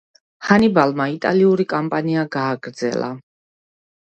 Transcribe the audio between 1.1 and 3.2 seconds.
იტალიური კამპანია გააგრძელა.